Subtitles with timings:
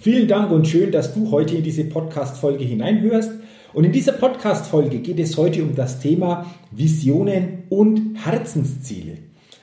[0.00, 3.32] Vielen Dank und schön, dass du heute in diese Podcast-Folge hineinhörst.
[3.72, 9.18] Und in dieser Podcast-Folge geht es heute um das Thema Visionen und Herzensziele.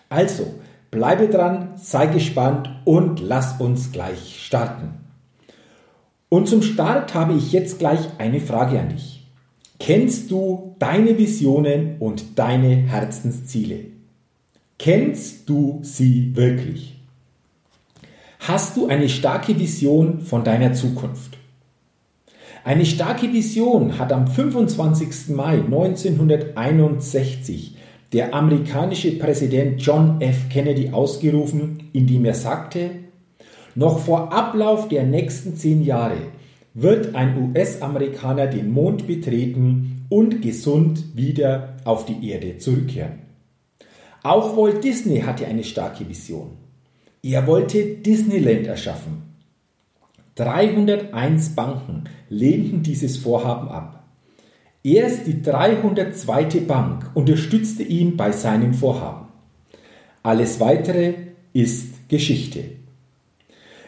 [0.09, 0.45] Also,
[0.92, 4.95] bleibe dran, sei gespannt und lass uns gleich starten.
[6.27, 9.25] Und zum Start habe ich jetzt gleich eine Frage an dich.
[9.80, 13.86] Kennst du deine Visionen und deine Herzensziele?
[14.77, 16.95] Kennst du sie wirklich?
[18.48, 21.40] Hast du eine starke Vision von deiner Zukunft?
[22.64, 25.30] Eine starke Vision hat am 25.
[25.30, 27.76] Mai 1961
[28.14, 30.48] der amerikanische Präsident John F.
[30.52, 32.92] Kennedy ausgerufen, indem er sagte,
[33.73, 36.18] noch vor Ablauf der nächsten zehn Jahre
[36.76, 43.23] wird ein US-Amerikaner den Mond betreten und gesund wieder auf die Erde zurückkehren.
[44.22, 46.64] Auch Walt Disney hatte eine starke Vision.
[47.26, 49.23] Er wollte Disneyland erschaffen.
[50.36, 54.04] 301 Banken lehnten dieses Vorhaben ab.
[54.84, 56.60] Erst die 302.
[56.67, 59.26] Bank unterstützte ihn bei seinem Vorhaben.
[60.22, 61.16] Alles Weitere
[61.52, 62.66] ist Geschichte.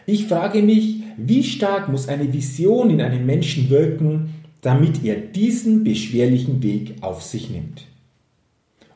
[0.04, 5.84] Ich frage mich, wie stark muss eine Vision in einem Menschen wirken, damit er diesen
[5.84, 7.84] beschwerlichen Weg auf sich nimmt.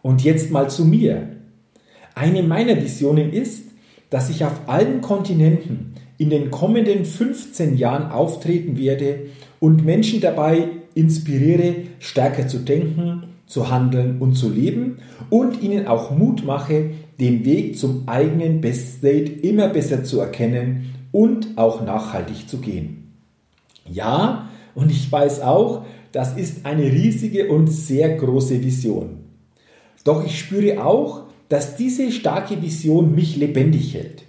[0.02, 1.28] Und jetzt mal zu mir.
[2.16, 3.71] Eine meiner Visionen ist,
[4.12, 9.20] dass ich auf allen Kontinenten in den kommenden 15 Jahren auftreten werde
[9.58, 14.98] und Menschen dabei inspiriere, stärker zu denken, zu handeln und zu leben
[15.30, 20.94] und ihnen auch Mut mache, den Weg zum eigenen Best State immer besser zu erkennen
[21.10, 23.14] und auch nachhaltig zu gehen.
[23.90, 29.20] Ja, und ich weiß auch, das ist eine riesige und sehr große Vision.
[30.04, 31.22] Doch ich spüre auch,
[31.52, 34.22] dass diese starke Vision mich lebendig hält.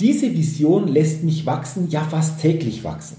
[0.00, 3.18] Diese Vision lässt mich wachsen, ja fast täglich wachsen.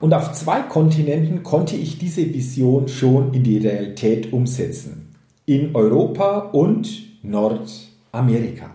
[0.00, 5.14] Und auf zwei Kontinenten konnte ich diese Vision schon in die Realität umsetzen.
[5.44, 6.88] In Europa und
[7.22, 8.70] Nordamerika.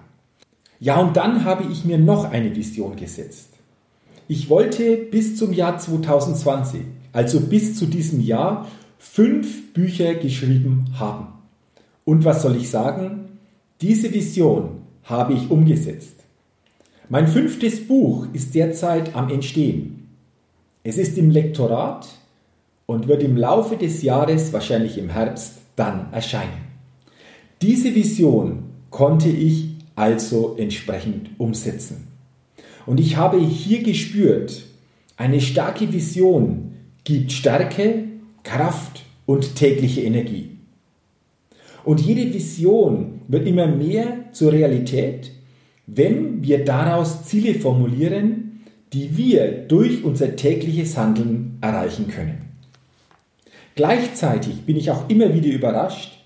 [0.80, 3.50] Ja, und dann habe ich mir noch eine Vision gesetzt.
[4.28, 6.82] Ich wollte bis zum Jahr 2020,
[7.14, 8.68] also bis zu diesem Jahr,
[9.00, 11.30] fünf Bücher geschrieben haben.
[12.06, 13.24] Und was soll ich sagen?
[13.82, 16.16] Diese Vision habe ich umgesetzt.
[17.10, 20.10] Mein fünftes Buch ist derzeit am Entstehen.
[20.84, 22.08] Es ist im Lektorat
[22.88, 26.66] und wird im Laufe des Jahres, wahrscheinlich im Herbst, dann erscheinen.
[27.62, 32.08] Diese Vision konnte ich also entsprechend umsetzen.
[32.88, 34.64] Und ich habe hier gespürt,
[35.18, 36.74] eine starke Vision
[37.04, 38.06] gibt Stärke,
[38.42, 40.57] Kraft und tägliche Energie.
[41.88, 45.32] Und jede Vision wird immer mehr zur Realität,
[45.86, 48.60] wenn wir daraus Ziele formulieren,
[48.92, 52.40] die wir durch unser tägliches Handeln erreichen können.
[53.76, 56.26] Gleichzeitig bin ich auch immer wieder überrascht,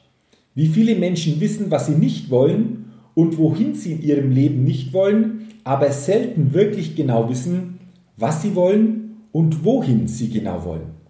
[0.56, 4.94] wie viele Menschen wissen, was sie nicht wollen und wohin sie in ihrem Leben nicht
[4.94, 7.78] wollen, aber selten wirklich genau wissen,
[8.18, 11.01] was sie wollen und wohin sie genau wollen.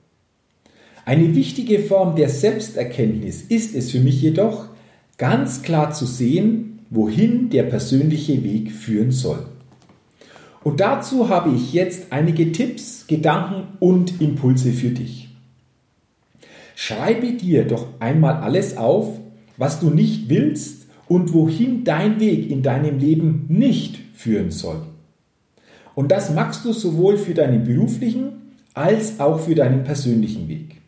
[1.03, 4.69] Eine wichtige Form der Selbsterkenntnis ist es für mich jedoch,
[5.17, 9.45] ganz klar zu sehen, wohin der persönliche Weg führen soll.
[10.63, 15.29] Und dazu habe ich jetzt einige Tipps, Gedanken und Impulse für dich.
[16.75, 19.19] Schreibe dir doch einmal alles auf,
[19.57, 24.83] was du nicht willst und wohin dein Weg in deinem Leben nicht führen soll.
[25.95, 28.33] Und das machst du sowohl für deinen beruflichen
[28.73, 30.80] als auch für deinen persönlichen Weg.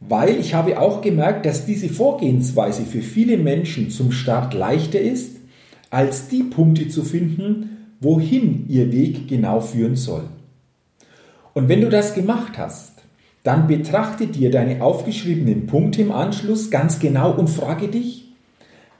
[0.00, 5.36] Weil ich habe auch gemerkt, dass diese Vorgehensweise für viele Menschen zum Start leichter ist,
[5.90, 10.24] als die Punkte zu finden, wohin ihr Weg genau führen soll.
[11.54, 12.92] Und wenn du das gemacht hast,
[13.42, 18.28] dann betrachte dir deine aufgeschriebenen Punkte im Anschluss ganz genau und frage dich,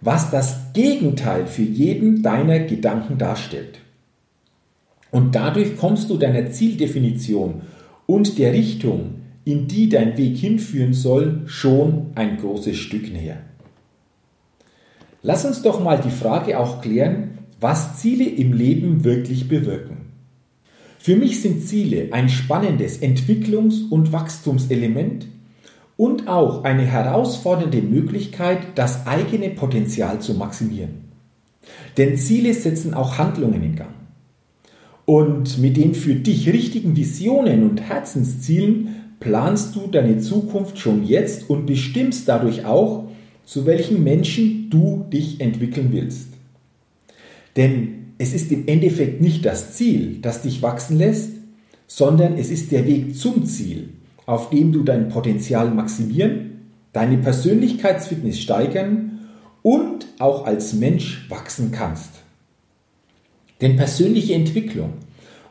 [0.00, 3.80] was das Gegenteil für jeden deiner Gedanken darstellt.
[5.10, 7.62] Und dadurch kommst du deiner Zieldefinition
[8.06, 9.16] und der Richtung,
[9.48, 13.38] in die dein Weg hinführen soll, schon ein großes Stück näher.
[15.22, 20.12] Lass uns doch mal die Frage auch klären, was Ziele im Leben wirklich bewirken.
[20.98, 25.26] Für mich sind Ziele ein spannendes Entwicklungs- und Wachstumselement
[25.96, 31.08] und auch eine herausfordernde Möglichkeit, das eigene Potenzial zu maximieren.
[31.96, 33.94] Denn Ziele setzen auch Handlungen in Gang.
[35.06, 41.49] Und mit den für dich richtigen Visionen und Herzenszielen planst du deine Zukunft schon jetzt
[41.50, 43.09] und bestimmst dadurch auch,
[43.44, 46.29] zu welchen Menschen du dich entwickeln willst.
[47.56, 51.32] Denn es ist im Endeffekt nicht das Ziel, das dich wachsen lässt,
[51.87, 53.91] sondern es ist der Weg zum Ziel,
[54.26, 59.29] auf dem du dein Potenzial maximieren, deine Persönlichkeitsfitness steigern
[59.62, 62.11] und auch als Mensch wachsen kannst.
[63.61, 64.94] Denn persönliche Entwicklung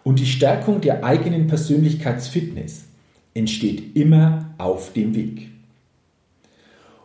[0.03, 2.85] und die Stärkung der eigenen Persönlichkeitsfitness
[3.37, 5.49] entsteht immer auf dem Weg.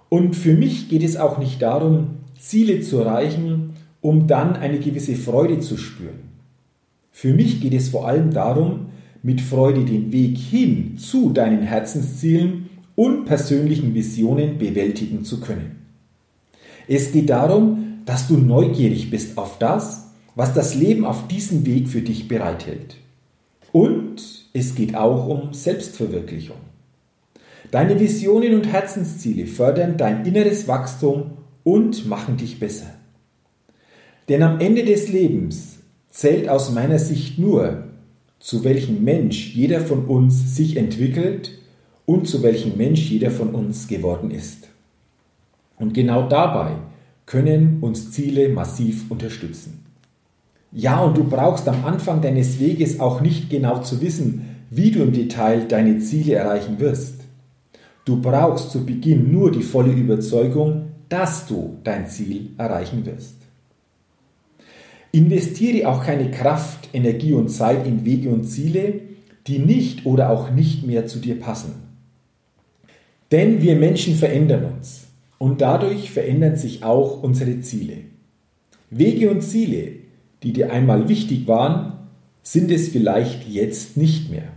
[0.09, 5.15] Und für mich geht es auch nicht darum, Ziele zu erreichen, um dann eine gewisse
[5.15, 6.33] Freude zu spüren.
[7.13, 8.87] Für mich geht es vor allem darum,
[9.23, 15.77] mit Freude den Weg hin zu deinen Herzenszielen und persönlichen Visionen bewältigen zu können.
[16.89, 21.89] Es geht darum, dass du neugierig bist auf das, was das Leben auf diesem Weg
[21.89, 22.97] für dich bereithält.
[23.71, 26.57] Und es geht auch um Selbstverwirklichung.
[27.71, 32.95] Deine Visionen und Herzensziele fördern dein inneres Wachstum und machen dich besser.
[34.29, 35.79] Denn am Ende des Lebens
[36.11, 37.85] zählt aus meiner Sicht nur,
[38.41, 41.59] zu welchem Mensch jeder von uns sich entwickelt
[42.05, 44.69] und zu welchem Mensch jeder von uns geworden ist.
[45.79, 46.77] Und genau dabei
[47.25, 49.82] können uns Ziele massiv unterstützen.
[50.73, 55.03] Ja, und du brauchst am Anfang deines Weges auch nicht genau zu wissen, wie du
[55.03, 57.21] im Detail deine Ziele erreichen wirst.
[58.07, 63.37] Du brauchst zu Beginn nur die volle Überzeugung, dass du dein Ziel erreichen wirst.
[65.13, 69.01] Investiere auch keine Kraft, Energie und Zeit in Wege und Ziele,
[69.47, 71.75] die nicht oder auch nicht mehr zu dir passen.
[73.31, 75.05] Denn wir Menschen verändern uns
[75.37, 77.99] und dadurch verändern sich auch unsere Ziele.
[78.89, 79.97] Wege und Ziele,
[80.43, 81.93] die dir einmal wichtig waren,
[82.43, 84.49] sind es vielleicht jetzt nicht mehr.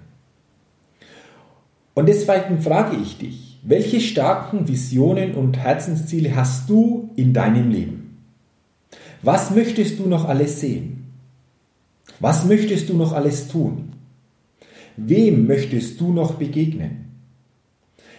[1.93, 8.17] Und deswegen frage ich dich, welche starken Visionen und Herzensziele hast du in deinem Leben?
[9.21, 11.05] Was möchtest du noch alles sehen?
[12.19, 13.93] Was möchtest du noch alles tun?
[14.97, 17.05] Wem möchtest du noch begegnen?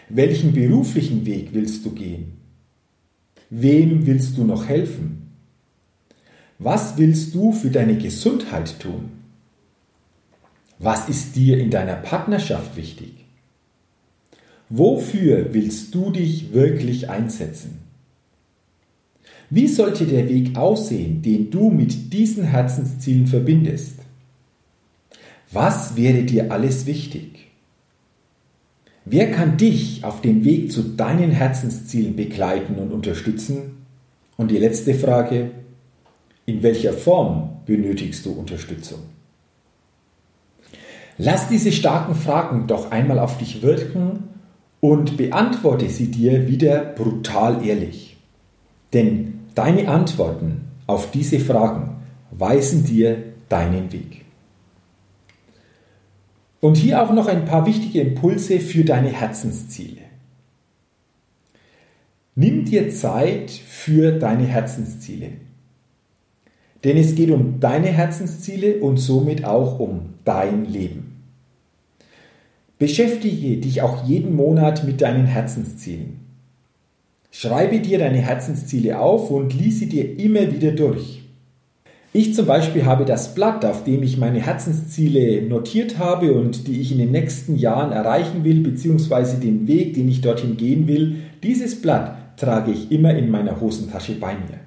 [0.08, 2.32] Welchen beruflichen Weg willst du gehen?
[3.50, 5.25] Wem willst du noch helfen?
[6.58, 9.11] Was willst du für deine Gesundheit tun?
[10.79, 13.12] Was ist dir in deiner Partnerschaft wichtig?
[14.69, 17.79] Wofür willst du dich wirklich einsetzen?
[19.49, 23.94] Wie sollte der Weg aussehen, den du mit diesen Herzenszielen verbindest?
[25.52, 27.47] Was wäre dir alles wichtig?
[29.04, 33.76] Wer kann dich auf dem Weg zu deinen Herzenszielen begleiten und unterstützen?
[34.37, 35.52] Und die letzte Frage,
[36.47, 39.00] in welcher Form benötigst du Unterstützung?
[41.19, 44.25] Lass diese starken Fragen doch einmal auf dich wirken
[44.81, 48.17] und beantworte sie dir wieder brutal ehrlich.
[48.93, 51.97] Denn Deine Antworten auf diese Fragen
[52.31, 54.26] weisen dir deinen Weg.
[56.61, 60.03] Und hier auch noch ein paar wichtige Impulse für deine Herzensziele.
[62.35, 65.31] Nimm dir Zeit für deine Herzensziele.
[66.87, 71.21] Denn es geht um deine Herzensziele und somit auch um dein Leben.
[72.78, 76.21] Beschäftige dich auch jeden Monat mit deinen Herzenszielen.
[77.33, 81.23] Schreibe dir deine Herzensziele auf und lies sie dir immer wieder durch.
[82.12, 86.81] Ich zum Beispiel habe das Blatt, auf dem ich meine Herzensziele notiert habe und die
[86.81, 91.16] ich in den nächsten Jahren erreichen will, beziehungsweise den Weg, den ich dorthin gehen will,
[91.43, 94.65] dieses Blatt trage ich immer in meiner Hosentasche bei mir.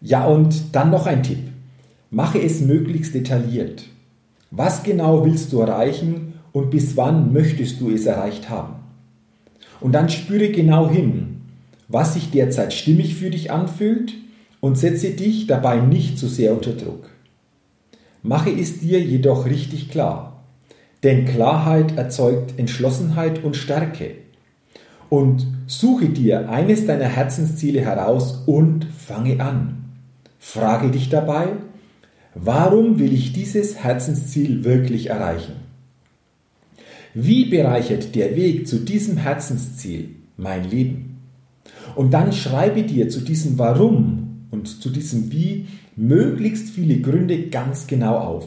[0.00, 1.38] Ja, und dann noch ein Tipp.
[2.10, 3.84] Mache es möglichst detailliert.
[4.50, 8.76] Was genau willst du erreichen und bis wann möchtest du es erreicht haben?
[9.80, 11.42] Und dann spüre genau hin,
[11.88, 14.14] was sich derzeit stimmig für dich anfühlt
[14.60, 17.10] und setze dich dabei nicht zu sehr unter Druck.
[18.22, 20.42] Mache es dir jedoch richtig klar,
[21.04, 24.16] Denn Klarheit erzeugt Entschlossenheit und Stärke.
[25.08, 29.77] Und suche dir eines deiner Herzensziele heraus und fange an.
[30.38, 31.48] Frage dich dabei,
[32.34, 35.54] warum will ich dieses Herzensziel wirklich erreichen?
[37.14, 41.18] Wie bereichert der Weg zu diesem Herzensziel mein Leben?
[41.96, 45.66] Und dann schreibe dir zu diesem Warum und zu diesem Wie
[45.96, 48.46] möglichst viele Gründe ganz genau auf.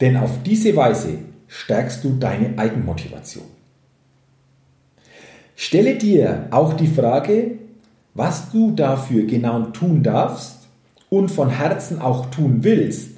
[0.00, 3.44] Denn auf diese Weise stärkst du deine Eigenmotivation.
[5.56, 7.58] Stelle dir auch die Frage,
[8.14, 10.53] was du dafür genau tun darfst
[11.14, 13.10] und von Herzen auch tun willst,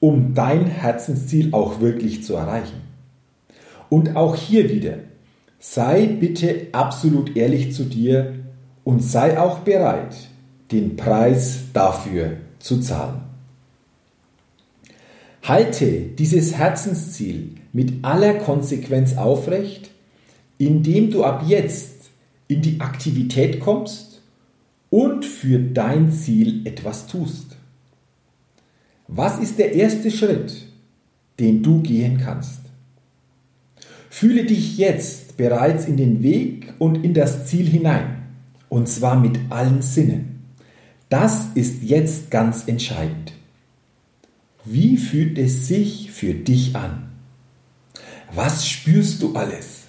[0.00, 2.82] um dein Herzensziel auch wirklich zu erreichen.
[3.88, 4.98] Und auch hier wieder,
[5.58, 8.34] sei bitte absolut ehrlich zu dir
[8.84, 10.14] und sei auch bereit,
[10.72, 13.22] den Preis dafür zu zahlen.
[15.42, 19.90] Halte dieses Herzensziel mit aller Konsequenz aufrecht,
[20.58, 22.10] indem du ab jetzt
[22.48, 24.11] in die Aktivität kommst
[24.92, 27.56] und für dein Ziel etwas tust.
[29.08, 30.66] Was ist der erste Schritt,
[31.40, 32.60] den du gehen kannst?
[34.10, 38.24] Fühle dich jetzt bereits in den Weg und in das Ziel hinein,
[38.68, 40.42] und zwar mit allen Sinnen.
[41.08, 43.32] Das ist jetzt ganz entscheidend.
[44.66, 47.12] Wie fühlt es sich für dich an?
[48.34, 49.84] Was spürst du alles?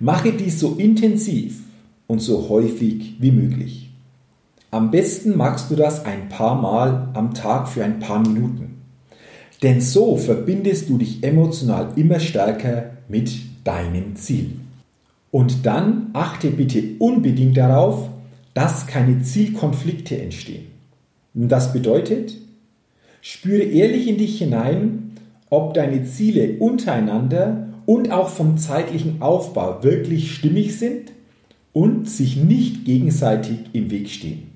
[0.00, 1.67] Mache dies so intensiv
[2.08, 3.90] und so häufig wie möglich.
[4.70, 8.82] Am besten machst du das ein paar Mal am Tag für ein paar Minuten.
[9.62, 13.30] Denn so verbindest du dich emotional immer stärker mit
[13.64, 14.52] deinem Ziel.
[15.30, 18.08] Und dann achte bitte unbedingt darauf,
[18.54, 20.66] dass keine Zielkonflikte entstehen.
[21.34, 22.34] Das bedeutet,
[23.20, 25.12] spüre ehrlich in dich hinein,
[25.50, 31.12] ob deine Ziele untereinander und auch vom zeitlichen Aufbau wirklich stimmig sind
[31.78, 34.48] und sich nicht gegenseitig im Weg stehen.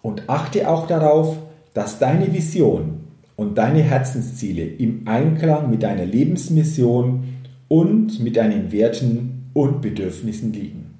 [0.00, 1.36] Und achte auch darauf,
[1.74, 3.00] dass deine Vision
[3.34, 7.24] und deine Herzensziele im Einklang mit deiner Lebensmission
[7.66, 10.94] und mit deinen Werten und Bedürfnissen liegen.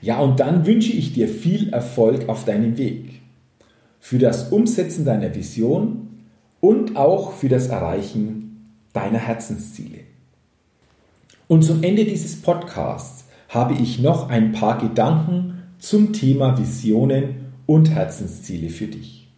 [0.00, 3.20] Ja, und dann wünsche ich dir viel Erfolg auf deinem Weg,
[3.98, 6.20] für das Umsetzen deiner Vision
[6.60, 10.02] und auch für das Erreichen deiner Herzensziele.
[11.48, 17.90] Und zum Ende dieses Podcasts habe ich noch ein paar Gedanken zum Thema Visionen und
[17.90, 19.28] Herzensziele für dich.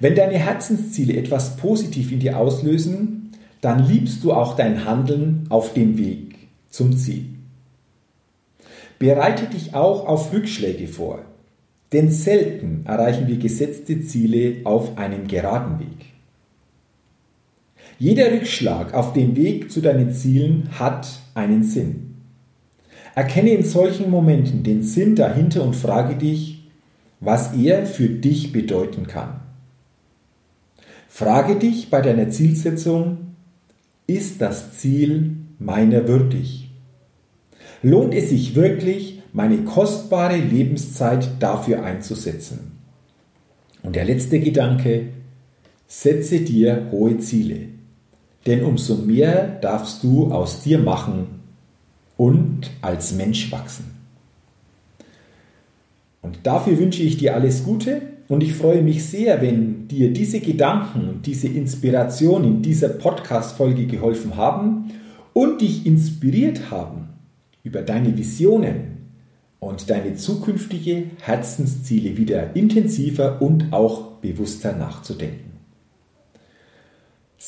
[0.00, 3.30] Wenn deine Herzensziele etwas positiv in dir auslösen,
[3.60, 6.36] dann liebst du auch dein Handeln auf dem Weg
[6.68, 7.26] zum Ziel.
[8.98, 11.20] Bereite dich auch auf Rückschläge vor,
[11.92, 16.06] denn selten erreichen wir gesetzte Ziele auf einem geraden Weg.
[17.98, 22.05] Jeder Rückschlag auf dem Weg zu deinen Zielen hat einen Sinn.
[23.16, 26.68] Erkenne in solchen Momenten den Sinn dahinter und frage dich,
[27.18, 29.40] was er für dich bedeuten kann.
[31.08, 33.34] Frage dich bei deiner Zielsetzung,
[34.06, 36.70] ist das Ziel meiner würdig?
[37.82, 42.78] Lohnt es sich wirklich, meine kostbare Lebenszeit dafür einzusetzen?
[43.82, 45.08] Und der letzte Gedanke,
[45.88, 47.76] setze dir hohe Ziele
[48.46, 51.42] denn umso mehr darfst du aus dir machen
[52.16, 53.96] und als Mensch wachsen.
[56.22, 60.40] Und dafür wünsche ich dir alles Gute und ich freue mich sehr, wenn dir diese
[60.40, 64.90] Gedanken und diese Inspiration in dieser Podcast-Folge geholfen haben
[65.32, 67.10] und dich inspiriert haben,
[67.62, 68.96] über deine Visionen
[69.60, 75.45] und deine zukünftige Herzensziele wieder intensiver und auch bewusster nachzudenken.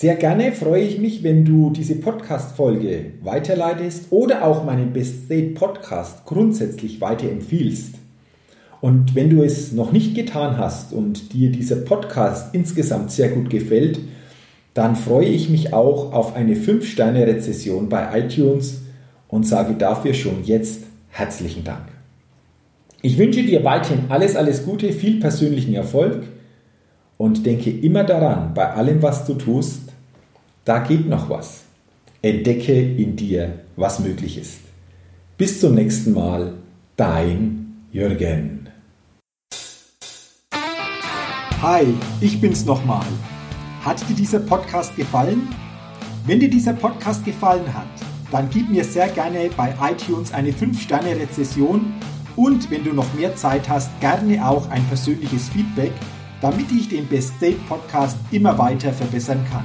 [0.01, 5.55] Sehr gerne freue ich mich, wenn du diese Podcast-Folge weiterleitest oder auch meinen Best State
[5.55, 7.97] Podcast grundsätzlich weiterempfiehlst.
[8.81, 13.51] Und wenn du es noch nicht getan hast und dir dieser Podcast insgesamt sehr gut
[13.51, 13.99] gefällt,
[14.73, 18.83] dann freue ich mich auch auf eine 5-Sterne-Rezession bei iTunes
[19.27, 21.89] und sage dafür schon jetzt herzlichen Dank.
[23.03, 26.23] Ich wünsche dir weiterhin alles, alles Gute, viel persönlichen Erfolg
[27.17, 29.88] und denke immer daran, bei allem, was du tust,
[30.69, 31.63] da geht noch was.
[32.21, 34.61] Entdecke in dir, was möglich ist.
[35.39, 36.53] Bis zum nächsten Mal,
[36.95, 38.69] dein Jürgen.
[41.63, 41.87] Hi,
[42.21, 43.07] ich bin's nochmal.
[43.83, 45.49] Hat dir dieser Podcast gefallen?
[46.27, 47.87] Wenn dir dieser Podcast gefallen hat,
[48.31, 51.95] dann gib mir sehr gerne bei iTunes eine 5-Sterne-Rezession
[52.37, 55.93] und wenn du noch mehr Zeit hast, gerne auch ein persönliches Feedback
[56.41, 59.65] damit ich den Best State Podcast immer weiter verbessern kann.